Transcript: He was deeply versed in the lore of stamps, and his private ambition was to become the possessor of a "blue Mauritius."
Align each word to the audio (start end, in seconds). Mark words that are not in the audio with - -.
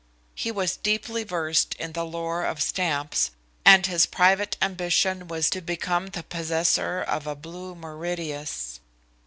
He 0.33 0.49
was 0.51 0.77
deeply 0.77 1.23
versed 1.23 1.75
in 1.75 1.91
the 1.91 2.03
lore 2.03 2.43
of 2.43 2.59
stamps, 2.59 3.29
and 3.63 3.85
his 3.85 4.07
private 4.07 4.57
ambition 4.59 5.27
was 5.27 5.47
to 5.51 5.61
become 5.61 6.07
the 6.07 6.23
possessor 6.23 7.03
of 7.03 7.27
a 7.27 7.35
"blue 7.35 7.75
Mauritius." 7.75 8.79